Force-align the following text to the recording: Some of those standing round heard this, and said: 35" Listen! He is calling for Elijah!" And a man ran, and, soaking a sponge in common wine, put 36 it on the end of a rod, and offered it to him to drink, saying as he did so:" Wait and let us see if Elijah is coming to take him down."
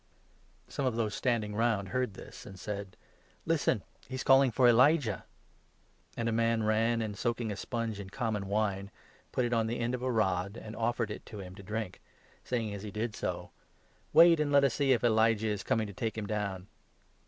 Some 0.67 0.87
of 0.87 0.95
those 0.95 1.13
standing 1.13 1.53
round 1.53 1.89
heard 1.89 2.15
this, 2.15 2.43
and 2.43 2.59
said: 2.59 2.97
35" 3.41 3.41
Listen! 3.45 3.83
He 4.07 4.15
is 4.15 4.23
calling 4.23 4.49
for 4.49 4.67
Elijah!" 4.67 5.25
And 6.17 6.27
a 6.27 6.31
man 6.31 6.63
ran, 6.63 7.03
and, 7.03 7.15
soaking 7.15 7.51
a 7.51 7.55
sponge 7.55 7.99
in 7.99 8.09
common 8.09 8.47
wine, 8.47 8.89
put 9.31 9.41
36 9.41 9.53
it 9.53 9.55
on 9.55 9.67
the 9.67 9.79
end 9.79 9.93
of 9.93 10.01
a 10.01 10.11
rod, 10.11 10.57
and 10.57 10.75
offered 10.75 11.11
it 11.11 11.23
to 11.27 11.39
him 11.39 11.53
to 11.53 11.61
drink, 11.61 12.01
saying 12.43 12.73
as 12.73 12.81
he 12.81 12.89
did 12.89 13.15
so:" 13.15 13.51
Wait 14.11 14.39
and 14.39 14.51
let 14.51 14.63
us 14.63 14.73
see 14.73 14.91
if 14.91 15.03
Elijah 15.03 15.45
is 15.49 15.61
coming 15.61 15.85
to 15.85 15.93
take 15.93 16.17
him 16.17 16.25
down." 16.25 16.65